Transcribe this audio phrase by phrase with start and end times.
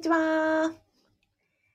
[0.00, 0.72] こんにちは。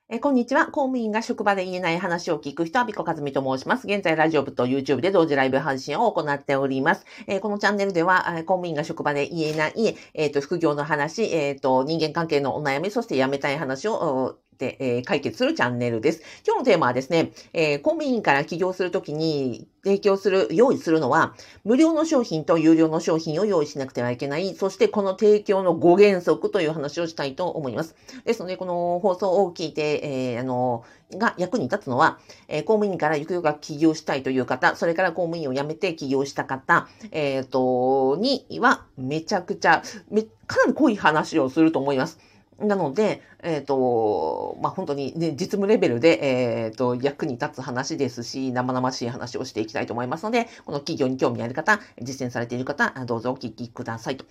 [0.10, 0.66] えこんにちは。
[0.66, 3.86] 公務員が職場で言えない話を聞く人は、ビコカズミと申します。
[3.86, 7.06] 現在、ラジオ部と YouTube で同時ライブ配信を行っております。
[7.28, 16.22] えこのチャンネルでは、公務員が職場で言えない、えっ、ー、と、副業の話、えっ、ー、と、人間関係のお悩み、そして辞めたい話を、で、えー、解決するチャンネルです。
[16.46, 24.56] 今日のテーマはですね、えー、公務員から起業するときに提供する、用意するのは、無料の商品と有料の商品を用意しなくてはいけない。
[24.56, 27.96] そして、この提供の5原則という話をしたいと思います。
[28.26, 42.18] ですので、この放送を聞いて、えー、あの、が役に立つのは、え、公務員からゆくゆく起業したいという方、それから公務員を辞めて起業した方、えっ、と、には、めちゃくちゃ、め、かなり濃い話をすると思います。
[42.60, 46.20] なので、えっ、ー、と、まあ、本当に、ね、実務レベルで、
[46.66, 54.26] えっ、ー、と、役に立つ話ですし、生々しい話をしていきたいと思いますので、この企業に興味ある方、実践されている方、どうぞお聞きくださいと。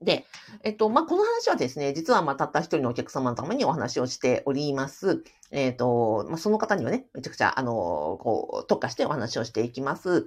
[0.00, 0.24] で、
[0.64, 5.22] えっと、まあ、この話はですね、実は、ま、たった一人のお客様のためにお話をしております。
[5.50, 10.26] えっと、まあ、その方にはね、めちゃくちゃ、あの、こう、特化してお話をしていきます。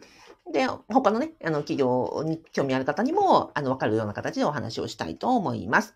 [0.52, 5.96] で、他のね、あの、企業に興味ある方にも、あの、わかるような形でお話をしたいと思います。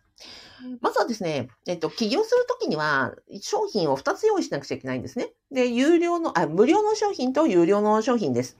[0.82, 5.32] まずはですね、えっと、起業するときには、商品を2つ用意しなくちゃいけないんですね。
[5.52, 8.58] で、有料の、あ、無料の商品と有料の商品です。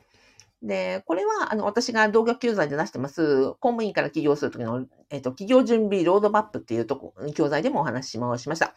[0.62, 8.74] で、これは、あの、私が動画教材で出してます、公務員から起業するときの、えっと、企業準備ロードマップっていうとこ、教材でもお話ししました。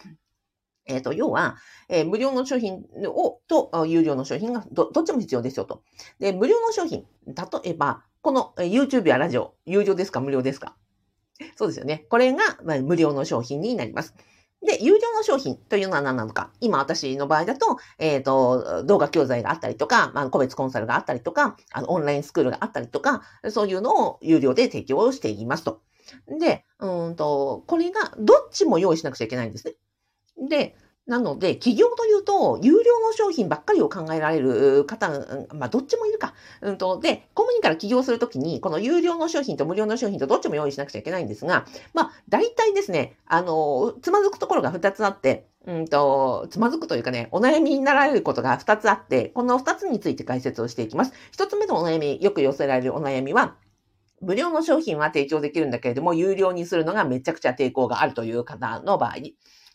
[0.87, 1.57] えっ、と、要は、
[1.89, 5.83] えー、無料の商品を、と、有料の商品がど、どっちも必要ですよと。
[6.19, 10.77] で、無料の商品、例えば、この、えー、YouTube やラジオ、有料ですか無料ですか
[11.57, 12.07] そうですよね。
[12.09, 14.15] これが、まあ、無料の商品になります。
[14.65, 16.53] で、有料の商品というのは何なのか。
[16.61, 25.83] 今私の場合だと、えっ、ー、と、動画教材があったりとか、まあ、個別コンサルがあったりとか、あの、オンラインスクールがあったりとか、そういうのを有料で提供していますと。
[26.39, 29.75] で、うんと、これがどっちも用意しなくちゃいけないんですね。
[30.49, 35.11] で、なので、企業というと、有料の商品ばっかりを考えられる方、
[35.53, 36.33] まあ、どっちもいるか。
[36.61, 51.13] うんと、で、公務員から起業するときに、この有料の商品と無料の商品とどっちも用意しなくちゃいけないんですが、まあ、大体ですね、あの、つまずくところが2つあって、うんと、つまずくというかね、お悩みになられることが2つあって、この2つについて解説をしていきます。
[51.37, 53.57] 1つ目のお悩み、よく寄せられるお悩みは、
[54.21, 59.15] 無料の商品は提供できるんだけれども、有料にするのがめちゃくちゃ抵抗があるという方の場合、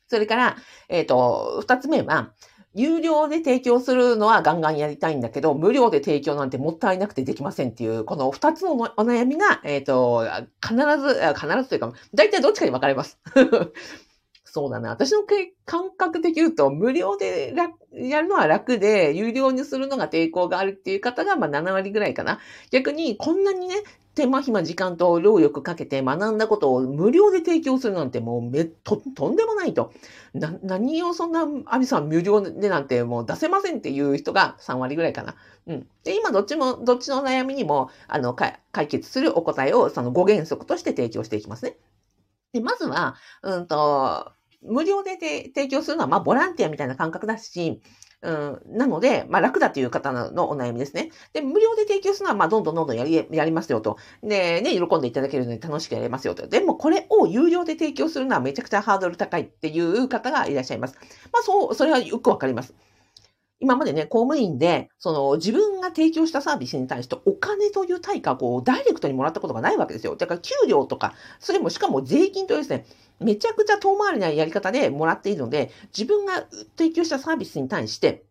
[0.07, 0.57] それから、
[0.89, 2.33] えっ、ー、と、二つ目は、
[2.73, 10.25] 有料で提供するのはガンガンやりたいんだけど、無料で提供なんてもったいなくてできませんっていう、この二つのお悩みが、えっ、ー、と、
[10.61, 13.17] 必ず、必ずというか、大体どっちかに分かれます。
[14.45, 14.89] そうだな。
[14.89, 15.23] 私の
[15.65, 17.53] 感覚で言うと、無料で
[17.93, 22.39] やるのは楽で、有料にするのが抵抗があるっていう方が、まあ7割ぐらいかな。
[22.71, 23.75] 逆に、こんなにね、
[24.17, 29.93] 手間暇時間と労力かけて学んだことを無料で提供するなんてもうめ、と、とんでもないと。
[30.33, 35.35] な、何をそんな、アビさん無料でなんてもう出せませんっていう人が3割ぐらいかな。
[35.67, 35.87] うん。
[36.03, 38.57] で、今どっちも、どっちの悩みにも、あの、解
[38.87, 41.77] 決するお答えをその5原則として提供していきますね。
[42.53, 44.31] で、まずは、うんと、
[44.63, 45.11] 無料で
[45.53, 47.81] 提供するのは、まあ、ボランティアみたいな感覚だし、
[48.23, 51.11] うん、なので、まあ、楽だという方のお悩みですね。
[51.33, 53.97] で、無料で提供するのは、まあ、どんどんどんどんやり、やりますよと。
[54.23, 56.47] で、ね、喜んでいただけるので楽しくやれますよと。
[56.47, 60.95] でも、これを有料で提供するのはめちゃくちゃハードル高いっていう方がいらっしゃいます。
[61.31, 62.73] まあ、そう、それはよくわかります。
[63.59, 70.15] 今までね、公務員で、その自分が提供したサービスに対してお金という対価をこうダイレクトにもらったことがないわけですよ。
[70.15, 72.85] だから給料とか、それもしかも税金というですね、
[73.19, 76.45] めちゃくちゃ遠回りなやり方でもらっているので、自分が
[76.77, 78.23] 提供したサービスに対して、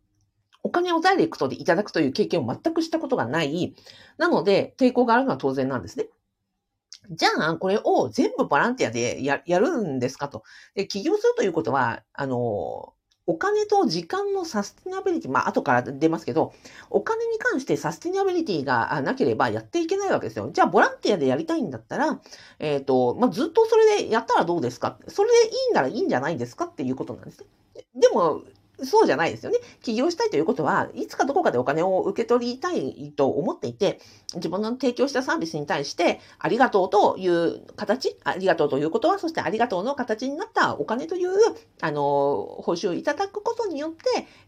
[0.62, 3.74] お金をダイレクトでいただくという経験を全くしたことがない。
[4.18, 6.08] なので、抵抗があるのは当然なんですね。
[7.10, 10.42] じゃあ、これを全部ボランティアでやるんですかと。
[10.74, 12.94] で、起業するということは、あの、
[13.26, 16.52] お金と時間のサスティナビリティ、まあ後から出ますけど、
[16.90, 20.50] お金に関してサスティナビリティがなければやっていけないわけですよ。
[20.52, 22.20] じゃあボランティアでやりたいんだったら、
[22.58, 24.98] えっ、ー、と、まあずっとそれでやったらどうですか？
[25.08, 26.66] それでいいならいいんじゃないですか？
[26.66, 27.46] っていうことなんですね。
[27.94, 28.42] でも、
[28.84, 29.58] そうじゃないですよね。
[29.82, 34.00] 起業したいということは、いつかどこかでお金を受け取りたいと思っていて、
[34.34, 41.30] 自分の提供したサービスに対して、ありがとうという形、ありがとうということは、そしてありがとうの形になったお金という、
[41.80, 43.92] あの、報酬をいただくことによっ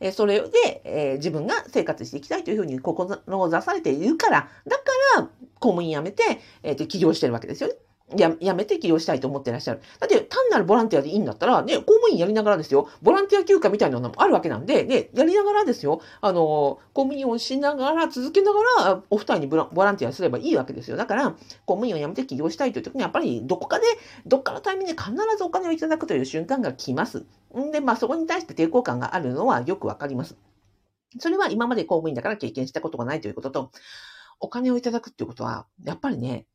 [0.01, 4.83] て、それで、え自分が生活していきたいというふうに志されているから、だか
[5.17, 5.29] ら、
[5.59, 6.23] 公務員辞めて、
[6.63, 7.77] え、ー、起業してるわけですよね。
[8.16, 9.81] ややめて起業したいと思ってらっしゃる。
[9.99, 20.96] だって単なるボランティアでいいんだったら、ね、公務員やりながらですよ、ボランティア休暇みたいなのもあるわけなんで、ね、やりながらですよ、あの、公務員をしながら、続けながら、お二人にボラボランティアすればいいわけですよ。
[20.96, 21.31] だから、
[21.66, 23.84] 公務員を辞めて起業したいという時に、やっぱりどこかで、
[24.26, 27.26] どっかのタイミングで必ずお金をいただくという瞬間が来ます。
[27.56, 30.37] んで、まあそこに対して抵抗感があるのはよくわかります。
[31.19, 33.70] それは今まで公務員だから経験したことがないということと、
[34.40, 36.46] お金をいただくっていうことは、やっぱりね、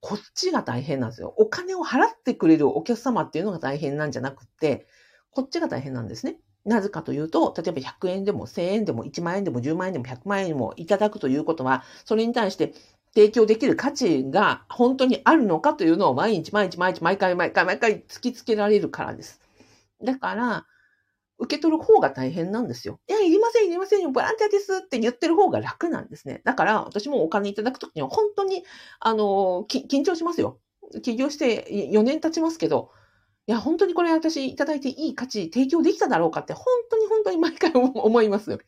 [0.00, 1.34] こっちが大変なんですよ。
[1.36, 4.86] お金を払ってくれるお客様っていうのが大変なんじゃなくて、
[5.30, 6.38] こっちが大変なんですね。
[6.64, 12.74] なぜかというと、例えば100円でも1000円でも1万円でも10万円でも100万円でもいただくということは、それに対して
[13.14, 19.40] 提供できる価値が本当にあるのかというのを毎日毎日毎日毎回毎回毎回突きつけられるからです。
[20.02, 20.66] だから、
[21.38, 23.00] 受け取る方が大変なんですよ。
[23.08, 26.40] いや、いりません、いりませんよ、ボランティアですって言ってる方が楽なんですね。
[26.44, 28.64] だから、私もお金いただくときには本当に、
[29.00, 30.60] あの、緊張しますよ。
[31.02, 32.90] 起業して4年経ちますけど、
[33.46, 38.54] いや、本当にこれ私いただいていい価値提供できただろうかって、本当に本当に毎回思います。
[38.54, 38.58] っ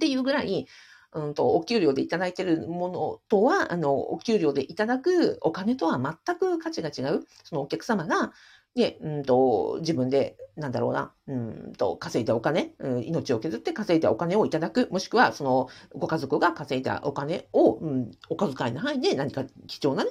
[0.00, 0.66] ていうぐらい、
[1.12, 8.32] うんと、お給料でいただいているものとは、あの、お給料でいただくお金とは全く価値が違う、そのお客様が、
[8.74, 20.10] で、うんと、自分で、なんだろうな、うんと、稼いだお金、うん、命を削って稼いだお金をいただく、もしくは、その、ご家族が稼いだお金を、うん、お小遣いの範囲で何か貴重なね、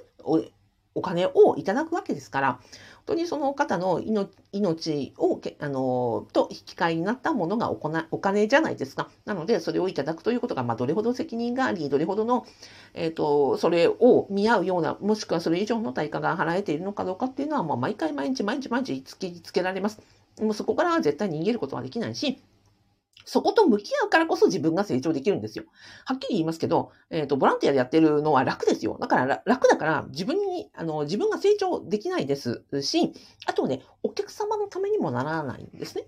[0.97, 2.61] お金をいただくわけですから、本
[3.05, 4.01] 当にその方の
[4.51, 7.79] 命をあのと引き換えになったものがお
[8.11, 9.09] お金じゃないですか。
[9.25, 12.47] なので、それをいただくということが、まあ、どれほど責任があり、どれほどの、
[12.95, 20.01] え、ー、と、それを見合うような、もしくはそれ以上の対価が払えているのかどうかっていうのは、まあ、毎回毎日毎日毎日突きつけられます。
[20.41, 22.41] もうそこからは絶対逃げることはできないし、
[23.27, 25.65] そこと向き合うからこそ自分が成長できるんですよ。
[26.05, 28.97] はっきり言いますけど、えっ、ー、と、ボランティアでやってるのは楽ですよ。
[29.01, 33.11] だから楽だから自分に、あの、自分が成長できないですし、
[33.45, 36.07] あとね、お客様のためにもならないんですね。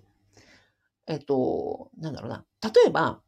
[1.08, 2.46] えっ、ー、と、なんだろうな。
[2.64, 3.20] 例えば、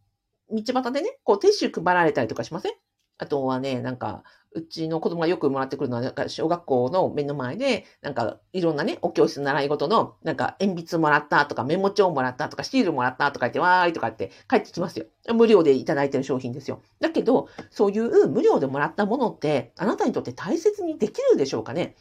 [0.50, 2.72] 道端でね、こう、ティッシュ配られたりとかしません？
[3.18, 15.06] あとはね、なんか、うちの子供がよくもらってくるのは、なんか小学校の目の前で、なんかいろんなね、お教室習い事の、なんか鉛筆もらったとか、メモ帳もらったとか、シールもらったとか言って、わーいとか言って帰ってきますよ。
[15.34, 16.82] 無料でいただいてる商品ですよ。
[17.00, 21.96] だけど、そういう無料でもらったものって、あなたにとって大切にできるでしょうかね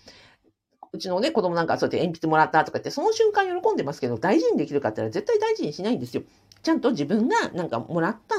[0.93, 6.25] うちのね、子供なんかそうやって鉛筆もらったとか言って、その瞬間喜んでますけど、大事にできるかって言ったら絶対大事にしないんですよ。
[6.63, 8.37] ちゃんと自分がなんかもらった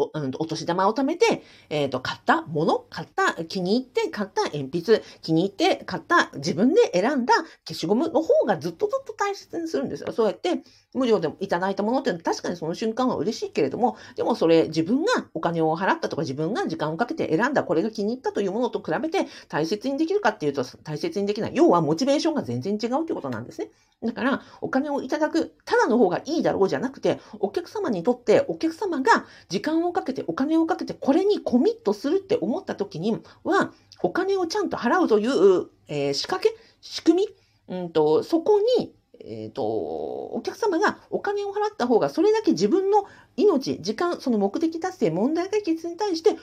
[0.00, 7.34] お,、うん、お年玉を貯めて、えっ、ー、と、買ったもの、買った、気に入って買った鉛筆、気に入って買った自分で選んだ
[7.66, 10.12] 消しゴムの方がずっとずっと大切にするんですよ。
[10.12, 10.62] そうやって
[10.94, 21.52] 無料でもいただいたものっていうのは確かにその瞬間は嬉しいけれども、でもそれ自分がお金を払ったとか自分が時間をかけて選んだこれが気に入ったというものと比べて大切にできるかっていうと大切にできない。
[21.54, 23.70] 要はモチベーションが全然違うということなんですね。
[24.02, 33.72] だからお金をいただく、ただの方がいいだろうじゃなくて、お客様にとってお客様が時間をかけてお金をかけてこれにコミットするって思った時には、
[34.02, 36.56] お金をちゃんと払うという、えー、仕掛け？
[36.80, 37.26] 仕組
[37.68, 37.76] み？
[37.76, 43.04] うんと、そこにえ、ー、と、お客様がお金を払った方が、それだけ自分の
[43.36, 46.36] 命、時間、その目的達成、問題解決に対して、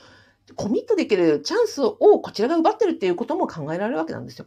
[0.56, 4.46] コミットできるチャンスをこちらが奪ってるっていうことも考えられるわけなんですよ。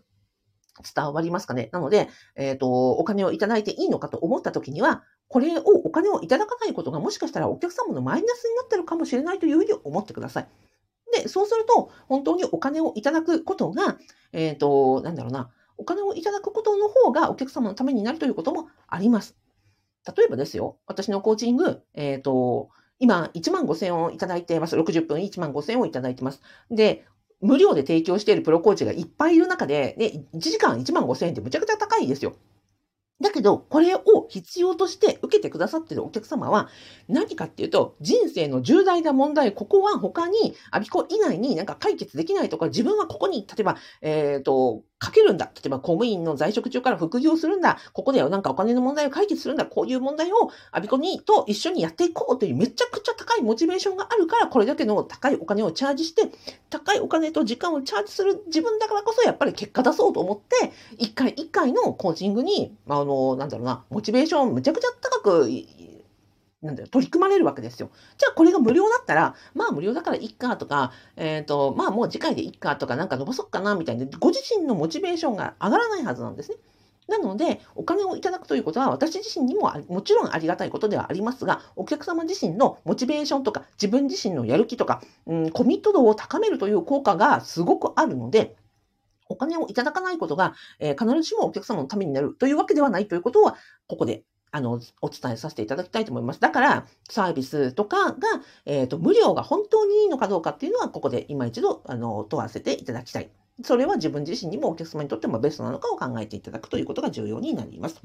[0.95, 1.71] 伝わりますかね？
[1.73, 10.49] なので、えっ、ー、と、お金をいただいていいのかと思ったときには、これを、お金をいただかないことがもしかしたらお客様のマイナスになってるかもしれないというふうに思ってください。
[11.13, 13.97] で、そうすると、本当にお金をいただくことが、
[14.33, 19.37] えっ、ー、と、なんだろうな、お金をいただくことの方がお客様のためになるということもあります。
[20.17, 24.77] 例えばですよ、私のコーチング、えっ、ー、と、今、1万5千円をいただいています。
[24.77, 26.43] 60分1万5千円をいただいています。
[26.73, 27.05] で、
[27.41, 32.35] 無料で提供しているプロコーチがいっぱいいる中で、ね、1時間1万5千円ってむちゃくちゃ高いですよ。
[33.21, 36.69] だけど、これを必要として受けてくださってるお客様は、
[37.09, 45.47] 何かっていうと、人生の重大な問題、ここは他に、アビコ以外になんか解決できないとか、自分はここに、例えば、えっ、ー、と、かけるんだ。
[45.47, 47.79] 例えば公務員の在職中から副業するんだ。
[47.95, 49.65] ここではなんかお金の問題を解決するんだ。
[49.65, 56.31] こういう問題をアビコにと一緒にやっていこうというめちゃくちゃ高いモチベーションがあるから、これだけの高いお金をチャージして、
[56.69, 65.51] 高いお金と時間をチャージする自分だからこそやっぱり結果出そうと思って、一回一回のコーチングに、あの、なんだろうな、モチベーションむちゃくちゃ高く
[66.63, 67.91] なんだよ、取り組まれるわけですよ。
[68.19, 76.57] じゃあこれが無料だったら、まあ無料だからいっかとか、えっ、ー、と、まあもう次回でいっかとかなんか伸ばそっかなみたいな、ご自身のモチベーションが上がらないはずなんですね。
[77.09, 88.55] なので、お金をいただくということは、私自身にももちろんありがたいことではありますが、お客様自身のモチベーションとか、自分自身のやる気とか、うん、コミット度を高めるという効果がすごくあるので、
[89.29, 96.41] お金をいただかないことが、えー、必ずしもお客様のためになるというわけではないということは、ここであの、お伝えさせていただきたいと思います。
[96.41, 98.17] だから、サービスとかが、
[98.67, 103.31] えっ、ー、と、無料が本当にいいのかどうかっていうのは、ここで今一度、あの、問わせていただきたい。
[103.63, 108.01] それは自分自身にもお客様にとってもベストなのかを考えていただくということが重要になります。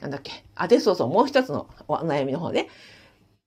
[0.00, 0.32] なんだっけ？
[0.56, 2.68] あ、で、そうそう、もう一つのお悩みの方で、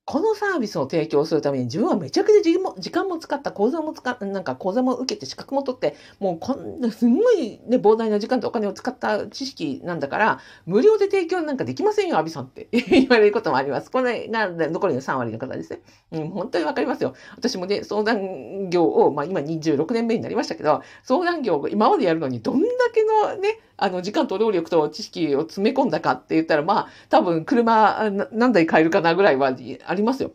[0.08, 2.42] このサービスを提供するために自分はめちゃくちゃ
[2.80, 13.92] 時間も使った、講座も使った、なんか講座も受けて資格も取って、もうこんなすんごいね、膨大な時間とお金を使った知識なんだから、無料で提供なんかできませんよ、アビさんって 言われることもあります。
[13.92, 15.82] これが残りの3割の方ですね。
[16.14, 17.14] うん、本当にわかりますよ。
[17.36, 29.56] 私もね、相談業を、まあ今26年目になりましたけど、相談業を今までやるのにどんだけのね、あの、時間と労力と知識を詰め込んだかって言ったら、まあ、多分車何台買えるかなぐらいは
[29.86, 30.34] ありますよ。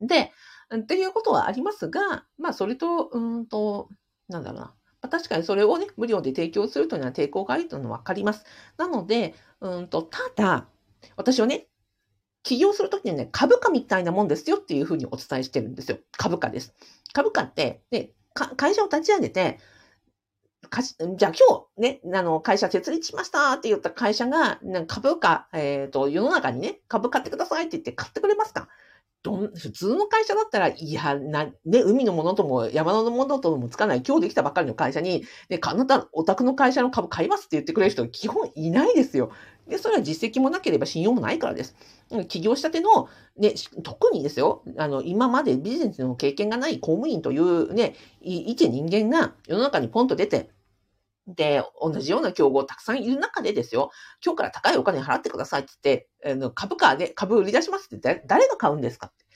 [0.00, 0.32] で、
[0.74, 3.88] っていうことはありますが、まあ、それと、うんと、
[4.28, 4.74] なんだろうな。
[5.08, 8.44] 確かにそれをね、無料で提供するというのは抵抗があるというのはわかります。
[8.76, 10.66] なので、うんと、ただ、
[11.16, 11.68] 私はね、
[12.42, 15.98] 起業するときにね、株価みたいなもんですよっていうふうにお伝えしてるんですよ。
[16.16, 16.74] 株価です。
[17.12, 19.58] 株価って、ね、会社を立ち上げて、
[20.68, 28.68] か、じゃあ今日ね、あの、会社設立しましたって言った会社が、株価、えっ、ー、と、世の中にね、株買ってくださいって言って買ってくれますか？
[29.22, 39.32] どん、普通の会社だったら、いや、な、ね、海のものとも山のものともつかない、今日できたばっかりの会社に、ね、あなた、お宅の会社の株買いますって言ってくれる人、基本いないですよ。
[39.68, 41.76] で、それは実績もなければ信用もないからです。
[42.28, 50.50] 起業したての、ね、特にですよ、あの、今までビジネスの経験がない公務員というね、一人間が世の中にポンと出て、
[51.26, 53.90] で、同じような競合たくさんいる中でですよ、
[54.24, 59.26] 今日から高いお金払ってくださいって言って、あの株価で、株売り出しますって誰が買うんですかって。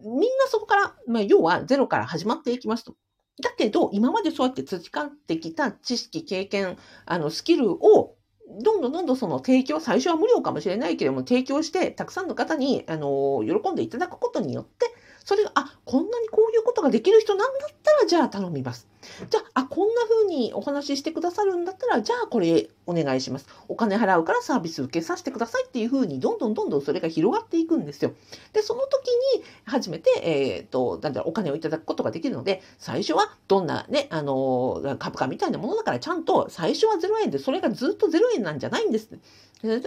[0.00, 2.94] みんなそこから、まあ、要はゼロから始まっていきますと。
[3.42, 8.16] だけど、今までそうやって培ってきた知識、経験、あの、スキルを、
[8.50, 14.92] どんどんどんどんその提供、最初は無料かもしれないけれども、提供して、たくさんの方に、あの、喜んでいただくことによって、
[15.24, 18.88] それが、あ、こんなにこういうことができる人なんだったら、じゃあ頼みます。
[19.30, 23.46] じゃあ、あ、こんな風にお話ししてくださるんだったら、じゃあこれお願いします。
[23.68, 28.12] お金払うからサービス受けさせてくださいっていう風に、どんどんどんどんそれが広がっていくんですよ。
[28.52, 39.10] で、その時に初めて、えっ、ー、と、なんだろう、お金をいただくことができるので、最初はどんなね、あの、株価みたいなものだから、ちゃんと最初は0円で、それがずっと0円なんじゃないんです。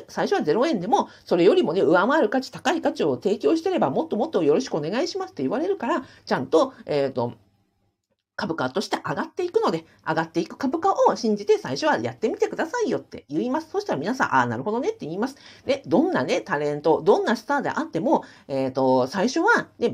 [0.10, 7.34] 最初は0円でも、それよりもね、上回る価値、高い価値を提供してれば、もっともっとよろしくお願いしますって言われるから、ちゃんと、えっ、ー、と、
[8.36, 13.70] 株価として上がっていくので、上がっていく株価を信じて最初はやってみてくださいよって言います。
[13.70, 15.36] そしたら皆さん、ああ、なるほどねって言います。
[15.66, 19.94] で、どんなね、タレント、どんなスターであっても、えっ、ー、と、最初は、ね、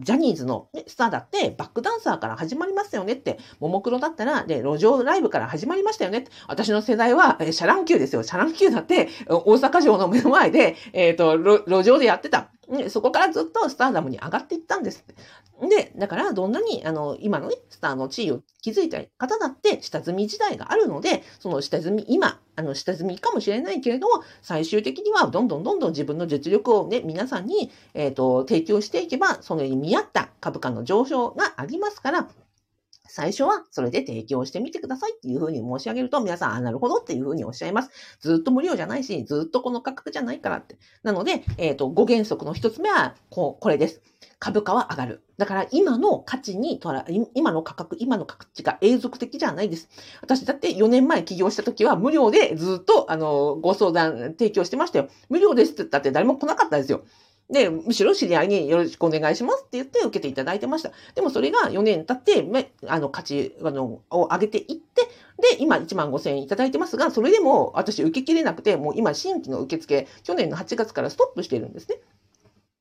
[0.00, 8.22] ジャニーズの、ね、スターだってバックダンサーから始まりますよねって、ももクロだったら、ね、路上ライブから始まりましたよねって、私の世代は、えー、シャラン級ですよ。
[8.22, 12.50] シャラン級だって、大阪城の目の前で、えっ、ー、と、路上でやってた。
[12.70, 15.04] で、そこからずっとスターダムに上がっていったんです。
[15.60, 32.28] で、だから、どんなに、あの、今のね、スターの地位を築いた方だって、下積み時代があるので、その下積み、今、あの、下積みかもしれないけれども、最終的には、どんどんどんどん自分の実力をね、皆さんに、えっ、ー、と、提供していけば、それに見合った株価の上昇がありますから、
[33.08, 37.90] 最初はそれで提供してみてくださいっていうふうに申し上げると、皆さん、あ、なるほどっていうふうにおっしゃいます。
[38.20, 40.78] ずっと無料じゃないし、ずっとこの価格じゃないからって。
[41.02, 44.00] なので、えっ、ー、と、5原則の一つ目は、こう、これです。
[44.40, 45.22] 株価は上がる。
[45.36, 49.88] だから今の価値にとら、今の価格、今の価値が永続的じゃないです。
[50.20, 55.08] 私だって4年前起業した時は無料でずっと、あの、ご相談提供してましたよ。
[55.28, 57.02] 無料ですって言ったって誰も来なかったですよ。
[57.50, 60.92] で、むしろ知り合いによろしくお願いしますって言って受けていただいてました。
[61.14, 65.08] でもそれが4年経って、あの、価値あのを上げていって、
[65.56, 71.96] で、今1万5千円いただいてますが、それでも私受けきれなくて、もう今新規の受付、去年の8月からストップしてるんですね。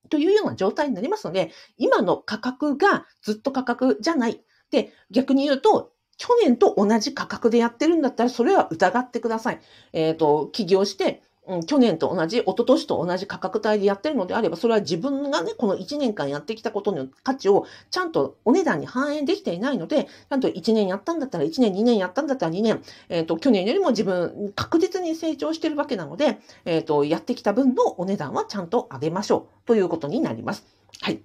[0.09, 4.41] というような状態になりますので、今の価格がずっと価格じゃない。
[4.71, 9.61] で、逆に言うと、去年と同じ価格でやってるんだったら、それは疑ってください。
[9.93, 30.65] えっ、ー、と、起業して、うん、去年と同じ、一昨年と同じ価格帯でやってるのであれば、それは自分がね、この1年間やってきたことの価値をちゃんとお値段に反映できていないので、ちゃんと1年やったんだったら1年、2年やったんだったら2年、えっ、ー、と、去年よりも自分確実に成長してるわけなので、えっ、ー、と、やってきた分のお値段はちゃんと上げましょうということになります。
[31.01, 31.21] はい。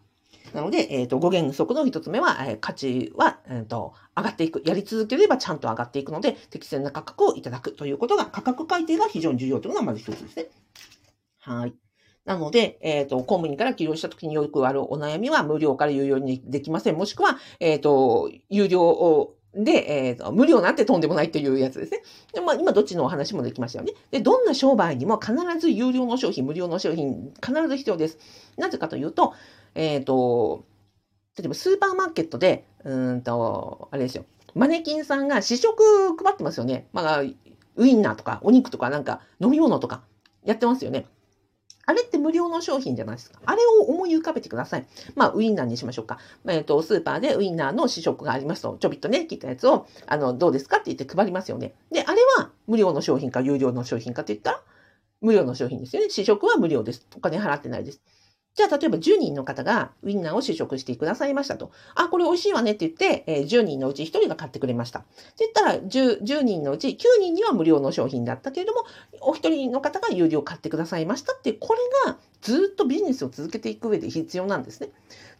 [0.55, 4.63] なので、えっ、ー、と、5原則の一つ目は、えー、価値は、えっ、ー、と、上がっていく。
[4.65, 10.47] やり続ければちゃんと上がっていくので、適正な価格をいただくということが、価格改定が非常に重要というのがまず一つですね。
[11.41, 11.75] はい。
[12.25, 16.97] なので、えっ、ー、と、公務員から起業した時によくあるお悩みは、無料から有料にできません。
[16.97, 22.03] もしくは、えっ、ー、と、有料をで、え、ー、と、無料なんてとんでもないっていうやつですね。
[22.33, 23.93] で、まあ、今どっちのお話もできましたよね。
[24.11, 28.19] で、どんな商売にも必ず有料の商品、無料の商品、必ず必要です。
[28.57, 29.35] なぜかというと、
[29.75, 30.65] えっ、ー、と、
[31.39, 34.25] 例えばスーパーマーケットで、うんと、あれですよ。
[34.55, 35.83] マネキンさんが試食
[36.17, 36.89] 配ってますよね。
[36.93, 40.03] まあ、ウインナーとかお肉とかなんか飲み物とか
[40.45, 41.07] やってますよね。
[41.85, 43.41] あれって無料の商品じゃないですか。
[43.45, 44.87] あれを思い浮かべてください。
[45.17, 46.19] まあ、ウインナーにしましょうか。
[46.49, 51.75] えっ、ー、と、スーパーでウインナーの試食がありますと、ちょびっとね、切ったやつを、あの、どうですかって言って配りますよね。
[51.91, 54.63] で、あれは無料の商品か有料の商品かって言ったら、
[55.21, 56.11] 無料の商品ですよね。
[56.11, 57.07] 試食は無料です。
[57.17, 58.01] お金払ってないです。
[58.55, 61.71] じゃあ、例えば10人の方がウインナーを試食してくださいましたと。
[61.95, 65.01] あ、これ美味しいわねって言って、えー、10人のうち1人が買ってくれました。
[65.01, 65.09] って
[65.41, 68.85] 言ったら10、10人のうち9人には無料の商品だったけれども、
[69.21, 74.91] お一人の方が有料買ってくださいましたって、これがずっとビジネスを続けていく上で必要なんですね。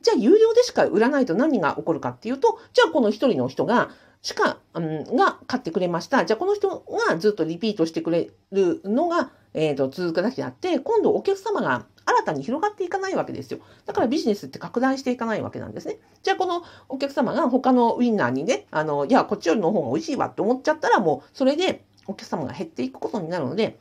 [0.01, 3.91] じゃあ、有料でしか売らないと何が起こるかっていうと、じゃあこの1人の人が、
[4.23, 6.25] しか、うん、が買ってくれました。
[6.25, 13.61] じゃあこの人がずっとリピートしてくれるのが、えーと、続くだけであって、今度お客様が新たに広がっていかないわけですよ。
[13.87, 15.99] だからビジネスって拡大していかないわけなんですね。
[16.23, 23.79] じゃあこのお客様が他のウインナーにね、あの、いや、こっちよりの方が美味しいわって思っちゃったらもうそれでお客様が減っていくことになるので、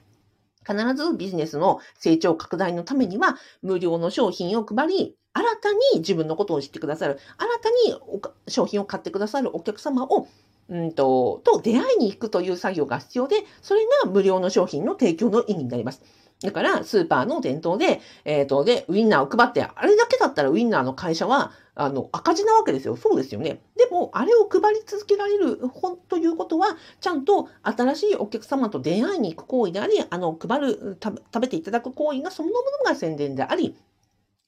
[0.68, 10.28] 必ずビジネスの成長拡大のためには無料の商品を配り、新たに自分のことを知ってくださる、新たに商品を買ってくださるお客様を
[10.72, 16.02] うんと、と出会いに行くという作業が必要で、それが無料の商品の提供の意味になります。
[16.42, 22.96] だから、スーパーの店頭で、えっ、ー、と、で、ウインナーを配って、あれだけだったらウインナーの会社は、あの、赤字なわけですよ。
[22.96, 23.62] そうですよね。
[23.78, 33.76] でも、あれを配り続けられるほんということは、ちゃんと新しいお客様と出会いに行く行為であり、あの、配る、食べていただく行為がそのものが宣伝であり、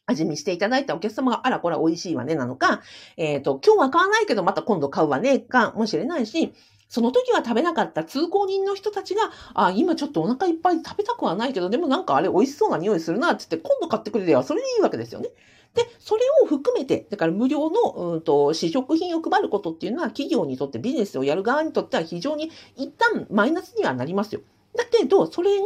[0.05, 2.81] 味見していただいたお客様が、あら、これは美味しいわね、なのか、
[3.17, 6.53] えっ、ー、と、今日は買わないけど、また今度買うわね、かもしれないし、
[6.93, 15.29] その時は食べなかった通行人の人たちが、あ、今ちょっとお腹いっぱい食べたくはないけど、でもなんかあれ美味しそうな匂いするな、って言って、今度買ってくれればそれでいいわけですよね。
[15.73, 24.41] で、それを含めて、だから無料の、うんと、試食品を配ることっていうのは企業にとってビジネスをやる側にとっては非常に一旦マイナスにはなりますよ。
[24.75, 25.65] だけど、それが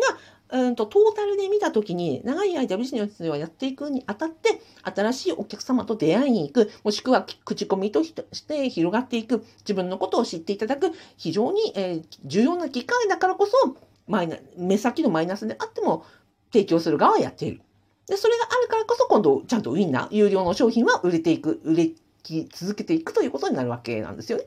[0.49, 13.75] うんと、トータルで見たときに、長い間ビジネスをやっていくにあたって、新しいお客様と出会いに行く、もしくは口コミとして広がっていく、自分のことを知っていただく、非常に、え、重要な機会だからこそ、
[14.07, 16.05] マイナ目先のマイナスであっても、
[16.53, 17.61] 提供する側はやっている。
[18.07, 21.91] で、それがあるからこそ、今度、ちゃんとウィンナー、有料の商品は売れていく、売れ
[22.53, 24.45] 続けていくということになるわけなんですよね。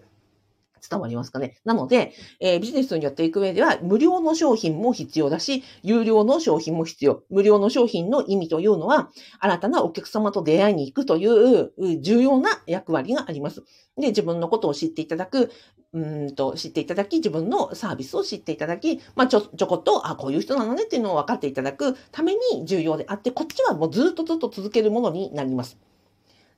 [0.89, 1.59] 伝わりますかね。
[1.65, 7.23] なので、えー、ビジネスにやっていく上では、無料の商品も必要だし、有料の商品も必要。
[7.31, 13.63] 無料の商品の意味というのは、新たなお客様と出会いに行くという重要な役割があります。
[13.97, 15.51] で、自分のことを知っていただく、
[15.93, 25.79] うんと、知っていただき、自分のサービスを知っていただき、まあ、ちょ、ちょこっと、あ、こういう人なのねっていうのを分かっていただくために重要であって、こっちはもうずっとずっと続けるものになります。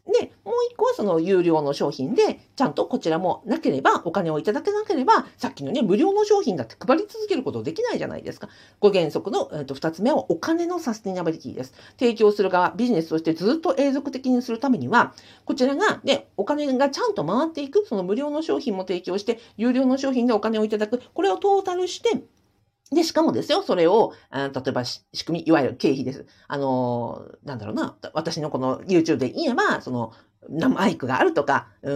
[0.05, 8.49] で、もう一個はその有料の商品で、ちゃんとこちらもなければ、お金をいただけなければ、さっきのね、無料の商品だって配り続けることできないじゃないですか。
[8.81, 11.73] ご原則の、えー、と2つ目はお金のサスティナビリティです。
[12.01, 22.25] 提供する側、ビジネスとしてずっと永続的にするためには、こちらが、ね、お金がちゃんと回っていく、その無料の商品も提供して、有料の商品でお金をいただく、これをトータルして、
[22.93, 26.27] で、しかもですよ、それを、あ例えば仕組み、いわゆる経費です。
[26.47, 30.13] あの、なんだろうな、私のこの YouTube で言えば、その、
[30.49, 31.89] マイクがあるとか、こ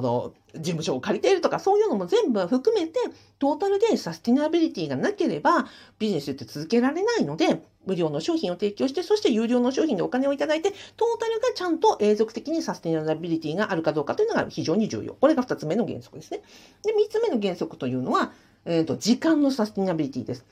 [0.00, 3.00] の事務所を借りているとか、そういうのも全部含めて、
[3.38, 5.66] トータルでサスティナビリティがなければ、
[5.98, 15.14] ビジネスって続けられないので、無料の商品を提供して、そして有料の商品でお金をいただいて、トータルがちゃんと永続的にサスティナビリティがあるかどうかというのが非常に重要。
[15.14, 16.42] これが2つ目の原則ですね。
[16.82, 18.32] で、3つ目の原則というのは、
[18.66, 20.44] えーと、時間のサスティナビリティです。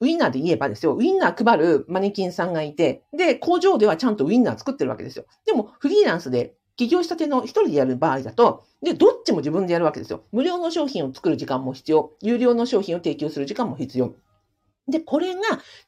[0.00, 5.24] ウィンナーで言えばですよ、ウィンナー配るマネキンさんがいて、で、工場ではちゃんとウィンナー作ってるわけですよ。
[5.46, 10.24] でも、フリーランスで起業したての一人でやる場合だと、で、どっちも自分でやるわけですよ。
[10.32, 12.12] 無料の商品を作る時間も必要。
[12.20, 14.14] 有料の商品を提供する時間も必要。
[14.88, 15.40] で、これが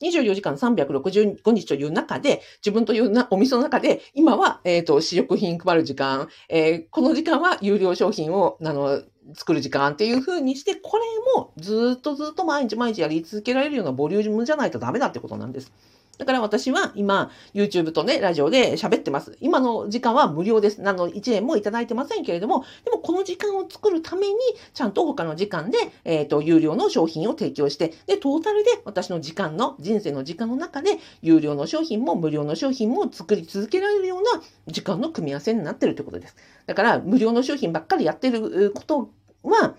[0.02, 9.02] 24時間365日という中で、自分というなお店の中で、今は、えっ、ー、と、試食品配る時間、えー、この時間は有料商品を、あの、
[9.34, 11.04] 作る時間っていう風にして、これ
[11.36, 15.72] もずっとずっと毎日毎日やり続けられるようなボリュームじゃないとダメだってことなんです。
[16.18, 19.36] だから私は今、YouTube とね、ラジオで喋ってます。
[19.40, 20.82] 今の時間は無料です。
[20.82, 24.34] なの、1円もいただいてませんけれども、でもこの時間を作るために、
[24.74, 36.36] ちゃんと他の時間で、えっ、ー、と、有料の商品を提供して、で、トータルで私の時間の、人生の時間の中で、有料の商品も無料の商品も作り続けられるような時間の組み合わせになってるってことです。
[36.66, 39.10] だから、無料の商品ばっかりやってること
[39.42, 39.76] は、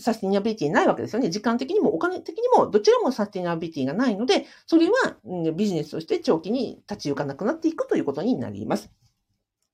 [0.00, 1.28] サスティナビリティないわけですよね。
[1.28, 5.16] 時間的にもお金的にもどちらもサスティナビリティがないので、それは
[5.54, 8.90] ビジネスとして長期に立ち行かなくなっていくということになります。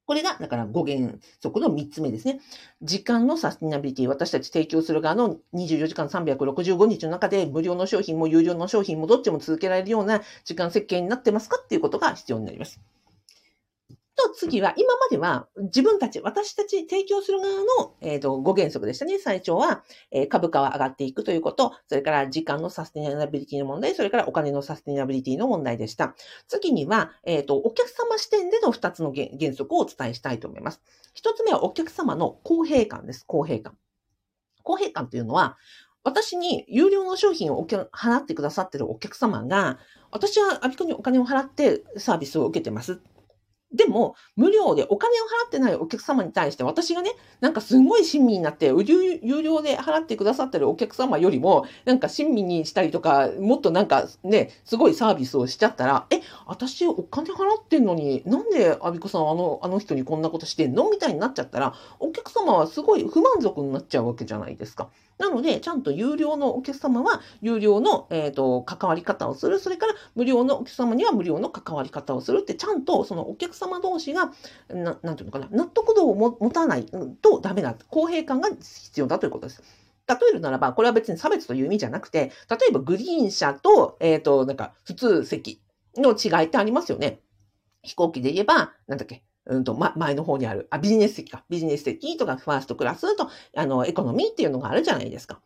[0.06, 2.40] これが、だから5原則の3つ目ですね。
[2.82, 12.80] 時間のサスティナビリティ、私たち提供する側の24時間365日の中で無料の商品も有料の商品もどっちも続けられるような時間設計になってますかっていうことが必要になります。
[14.16, 19.18] と次は、今までは自分たち、私たち提供する側の、えーと、5原則でしたね。
[19.18, 26.14] 最初は、えー、株価は上がっていくということ、それから時間のサスティナビリティの問題、それからお金のサスティナビリティの問題でした。
[26.48, 30.80] 次には、えっ、ー、と、お客様視点での2つの原則をお伝えしたいと思います。
[31.16, 33.24] 1つ目はお客様の公平感です。
[33.26, 33.76] 公平感。
[34.62, 35.56] 公平感というのは、
[36.04, 39.78] 私に有料の商品を払ってくださっているお客様が、
[40.10, 43.00] 私はアビコにお金を払ってサービスを受けてます。
[43.74, 47.10] でも、無料でお金を払ってないお客様に対して私がね、
[47.40, 60.88] なんかすごい親身になって、有料で払ってくださってるお客様よりも、なんか親身にしたりとか、もっとなんかね、すごいサービスをしちゃったら、え、私お金払ってんのに、なんでアビコさんあの、あの人にこんなことしてんの？
[60.90, 64.90] みたいになっちゃったら、お客様はすごい不満足になっちゃうわけじゃないですか。
[65.18, 69.58] なので、ちゃんと有料のお客様は、有料の、えっ、ー、と、関わり方をする。
[69.58, 74.32] それから、無料のお客様には無料の関わり方をするって、ちゃんと、そのお客様同士が、
[74.68, 76.86] ななんていうのかな、納得度を持たない
[77.22, 77.76] とダメだ。
[77.88, 79.62] 公平感が必要だということです。
[80.06, 85.60] 例えるならば、これは別に差別という意味じゃなくて、例えばグリーン車と、えっ、ー、と、なんか、普通席
[85.96, 87.20] の違いってありますよね。
[87.82, 91.44] 飛行機で言えば、なんだっけ、うんと、ま、前の方にある、あ、ビジネス席か。
[91.50, 95.40] ビジネス席とか、ファーストクラスと、あの、エコノミーっていうのがあるじゃないですか。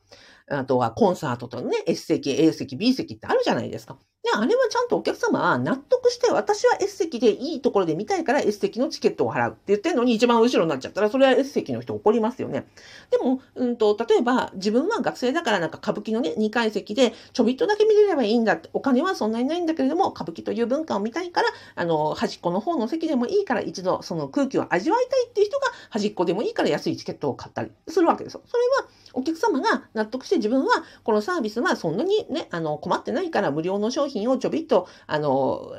[0.50, 3.96] あとはコンサートとね、S 席、A 席、B 席ってあるじゃないですか。
[4.22, 12.66] で、あれはちゃんとお客様は納得して、私は S 席でいいところで見たいから S 席のチケットを払うって言ってるのに一番後ろになっちゃったら、それは S 席の人怒りますよね。
[13.11, 28.42] でも、うんと、例えば自分は学生だからなんか歌舞伎のね、2階席でちょびっとだけ見れればいいんだって、お金はそんなにないんだけれども、歌舞伎という文化を見たいから、あの、端っこの方の席でもいいから一度その空気を味わいたいっていう人が端っこでもいいから安いチケットを買ったりするわけですよ。
[28.46, 30.71] それはお客様が納得して自分は
[31.05, 35.73] このサービスはそんなにね、あの、困ってないから無料の商品をちょびっと、あの、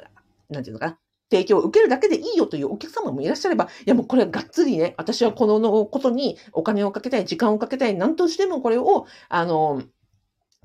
[0.49, 0.97] なんていうのかな、
[1.31, 9.83] 提供を受けるだけでいいよというお客様もいらっしゃれば、いやもうこれはがっつりね、私はこのことにお金をかけたい、時間をかけたい、何としてもこれを、あの、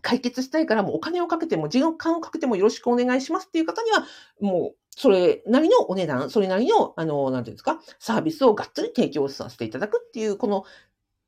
[0.00, 4.04] 解決したいからもうお金をかけても、時間をかけてもよろしくお願いしますっていう方には、
[4.40, 10.64] もう、それなりのお値段、それなりの、あの、なんていうんですか、サービスをがっつり提供させていただくっていう、この、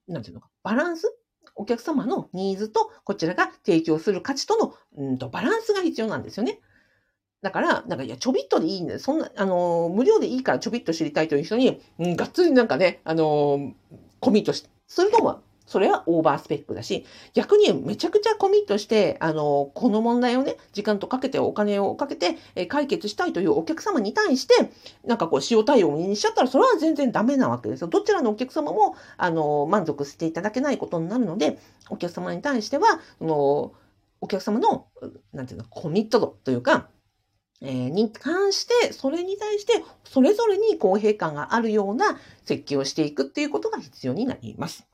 [0.08, 1.12] なんていうのか、バランス
[1.56, 6.60] お客様のニーズとこちらが提供する価値との、うんとバランスが必要なんですよね。
[7.42, 13.72] だから、なんか、いや、ちょびっとでいいんでそんな、あの、無料でいいからちょびっと知りたいという人に、うん、がっつりなんかね、あの、
[14.20, 24.70] コミットし、それともそれはオーバースペックだし、逆にめちゃくちゃコミットして、あの、この問題をね、時間とかけてお金をかけて、え解決したいというお客様に対して、
[25.04, 27.88] なんかこう、使用対応にしちゃったら、それは全然ダメなわけですよ。
[27.88, 31.58] どちらのお客様も、あの、満足していただけないことになるので、
[31.90, 33.72] お客様に対しては、その、
[34.20, 34.86] お客様の、
[35.32, 36.88] なんていうの、コミット度というか、
[37.60, 44.86] えー、に関して、それに対して、それぞれに公平感があるような設計をしていくっていうことが必要になります。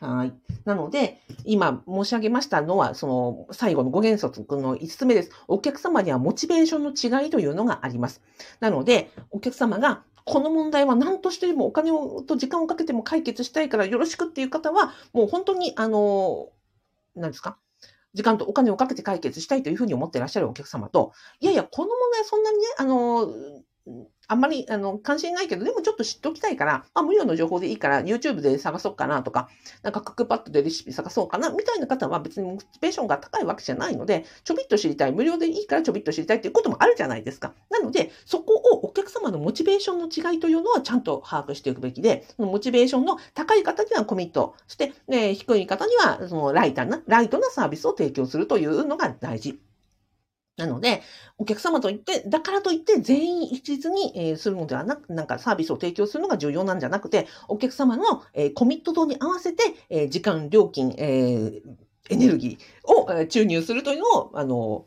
[0.00, 0.32] はい。
[0.64, 5.30] なので、今申し上げましたのは、その最後の5原則の5つ目です。
[5.46, 6.90] お客様にはモチベーションの
[7.22, 8.22] 違いというのがあります。
[8.60, 16.48] なので、お客様がこの問題は何としてもお金をと時間をかけても解決したいからよろしくっていう方は、もう本当に、あの、
[17.14, 17.58] 何ですか？
[18.14, 23.28] 時間とお金をかけて解決したいというふうに思っていらっしゃるお客様と、いやいや、この問題そんなにね、あの、
[24.30, 29.48] あんまり、あの、関心ないけど、でもちょっと知っておきたいから、あ、無料の情報でいいから、YouTube で探そうかなとか、
[29.82, 37.54] なんかクックパッドでレシピ探そうかな、みたいな方は別にモチベーションが高いわけじゃないので、ちょびっと知りたい、無料でいいからちょびっと知りたいっていうこともあるじゃないですか。
[37.70, 49.69] なので、そこをお客様のモチベーションの違いというのはちゃんと把握していくべきで、そのモチベーションの高い方にはコミットして、ね、低い方にはそのライターな、ライトなサービスを提供するというのが大事。
[50.60, 51.02] なので、
[51.38, 61.62] お客様といって、だからといって全員一律に、え、するのではなく、なんかサービスを提供するのが重要なんじゃなくて、お客様の、え、コミット度に合わせて、え、時間、料金、え
[62.10, 64.86] エネルギーを、え注入するというのを、あの、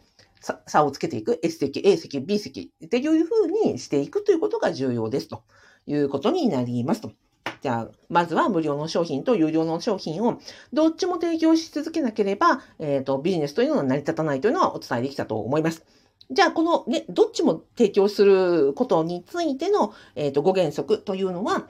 [0.67, 5.43] 差をつけていく S 席、A 席、B 席っていう風にしていくということが重要ですと
[5.87, 7.13] いうことになりますと。
[7.63, 10.37] じゃあ、まずは無料の商品と有料の商品を
[10.73, 15.85] どっちも提供し続けなければ、えっ、ー、と、ビジネスというのは成り立たないというのはお伝えできたと思います。
[16.29, 21.69] じゃあ、このね、どっちも提供することについての、えっ、ー、と、5原則というのは、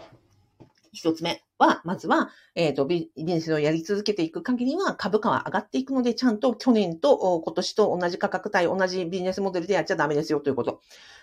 [0.94, 10.82] 一つ目は、まずは、えっ、ー、と、ビジネスをやり続けていく限りは株価は上がっていくので、ちゃんと去年と今年と同じ価格帯、同じビジネスモデルでやっちゃダメですよということ。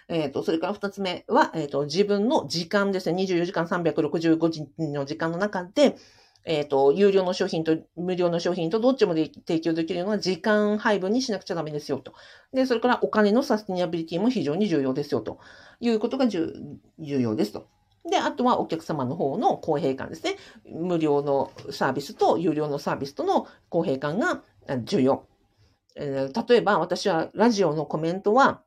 [0.09, 3.23] えっ、ー、と、それから二つ目は、えっ、ー、と、自分の時間ですね。
[3.23, 5.97] 24時間365時の時間の中で、
[6.45, 12.15] えっ、と、有料の商品と無料の商品とどっちもで提供できるのは時間配分にしなくちゃダメですよと。
[12.53, 15.39] で、それからお金のサスティナビリティも非常に重要ですよと
[15.81, 16.53] いうことが重
[16.99, 17.69] 要ですと。
[18.09, 20.37] で、あとはお客様の方の公平感ですね。
[20.65, 24.43] 無料のサービスと有料のサービスとの公平感が
[24.85, 25.27] 重要。
[25.97, 28.63] えー、例えば私はラジオのコメントは、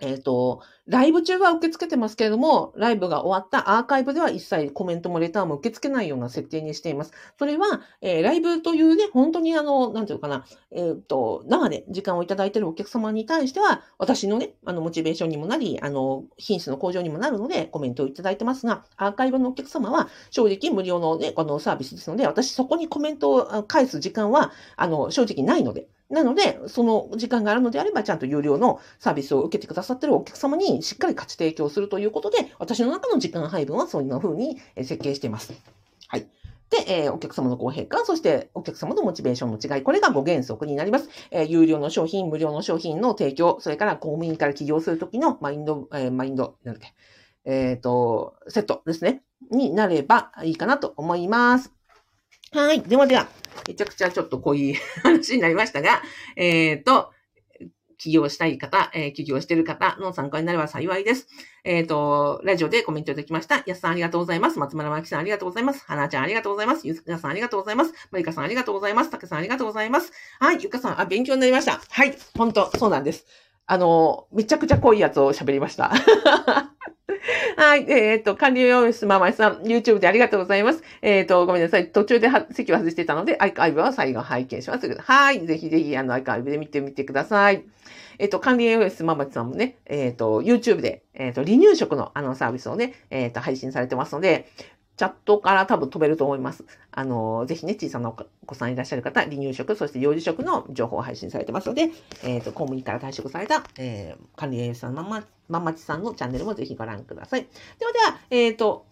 [0.00, 7.12] えっ、ー、と、ライブ中は受け付けてますけれども、ライブが終わったアーカイブでは一切コメントもレターも受け付けないような設定にしています。
[7.38, 35.52] それは、えー、ライブというね、本当にあの、なんていうかな、えっ、ー、と、生で時間をいただいているお客様に対しては、私のね、あの、モチベーションにもなり、あの、品質の向上にもなるので、コメントをいただいてますが、アーカイブのお客様は、正直無料のね、このサービスですので、私そこにコメントを返す時間は、あの、正直ないので、なので、その時間があるのであれば、ちゃんと有料のサービスを受けてくださっているお客様にしっかり価値提供するということで、私の中の時間配分はそんな風に設計しています。
[36.08, 36.26] はい。
[36.70, 41.08] で、えー、お客様の公平感、そしてお客様のモチベーションの違い、これが5原則になります。
[41.30, 46.94] えー、有料の商品、無料の商品の提供、それから公務員から起業するときのマインド、えー、マインド、なんだっけ、
[47.44, 49.22] えっ、ー、と、セットですね。
[49.50, 51.77] になればいいかなと思います。
[52.52, 52.80] はい。
[52.82, 53.28] ではでは、
[53.66, 56.02] めちゃくちゃちょっと濃い 話になりましたが、
[56.36, 57.12] えっ、ー、と、
[57.98, 61.26] 起業したい方、えー、起業してる方の参考になれば幸いです。
[61.64, 63.62] えっ、ー、と、ラジオでコメントいただきました。
[63.66, 64.58] やすさんありがとうございます。
[64.58, 65.84] 松村真紀さんありがとうございます。
[65.84, 66.86] はなちゃんありがとうございます。
[66.86, 67.92] ゆずかさんありがとうございます。
[68.12, 69.10] まりかさんありがとうございます。
[69.10, 70.12] たけさんありがとうございます。
[70.38, 71.80] はい、ゆかさん、あ、勉強になりました。
[71.90, 73.26] はい、本当そうなんです。
[73.66, 75.92] あの、めちゃくちゃ濃いやつを喋りました。
[77.56, 77.84] はい。
[77.88, 80.82] えっ、と、管理用室ママさん、YouTube でありがとうございます。
[81.02, 81.90] えっ、と、ごめんなさい。
[81.90, 84.96] 途中で席を外してたので、アイカイブは最後拝見します。
[85.00, 85.46] はい。
[85.46, 87.64] ぜひぜひ、あの、アイカイブで見てみてください。
[88.18, 94.48] えっ、と、管理栄養士ママさんもね、えっ、と、YouTube で、えっ、と、離乳食のあのサービスをね、えっ、と、配信されてますので、
[94.98, 96.64] チャットから多分飛べると思います。
[96.90, 101.90] あの、ぜひね、小さなお子さんいらっしゃる方、離乳食、そして幼児食の情報を配信されてますので、
[102.24, 107.46] えっ、ー、と、公務員から退職された、えー、管理栄養士さん、まま、まんまちさんのチャンネルもぜひご覧ください。
[107.78, 108.86] ではでは、えっ、ー、と、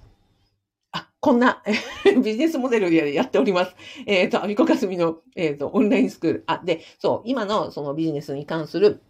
[0.92, 1.64] あ、こんな
[2.22, 3.74] ビジネスモデルでやっております。
[4.06, 6.44] えっ、と、アミコカスミの、えっ、と、オンラインスクール。
[6.46, 9.02] あ、で、そう、今のそのビジネスに関する、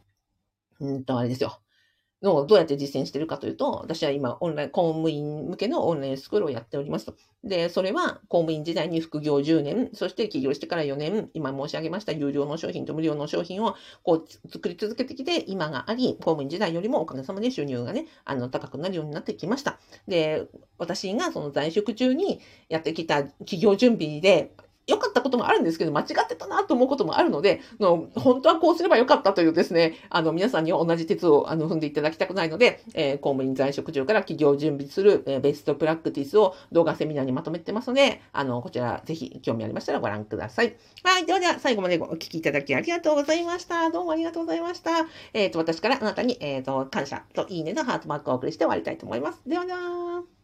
[0.81, 1.61] うんと、あれですよ。
[2.23, 7.15] のをどうやって実践しているかというと、私は今、オンライン、公務員向けのオンラインスクールをやっておりますと。
[7.45, 19.79] で、それは公務員時代に副業10年、そして起業してから4年、今申し上げました有料の商品と無料の商品をこう作り続けてきて、今があり、公務員時代よりもおかげさまで収入がね、あの、高くなるようになってきました。
[20.09, 20.47] で、
[20.79, 24.53] 私がその在職中にやってきた起業準備で、
[24.87, 40.77] 良かったこともあるんですけど、間違ってたなと思うこともあるので、の本当はこうすればよかったというですね、あの、皆さんには同じ鉄をあの踏んでいただきたくないので、えー、公務員在職中から企業準備する、えー、ベストプラクティスを動画セミナーにまとめてますので、あの、こちらぜひ興味ありましたらご覧ください。
[41.03, 41.27] はい。
[41.27, 43.91] ではでは、最後までお聞きいただきありがとうございました。
[43.91, 44.91] どうもありがとうございました。
[45.33, 49.43] えっ、ー、と、私からあなたに、えっ、と、感謝といいねのハートマークをお送りして終わりたいと思います。
[49.47, 50.36] ではでは。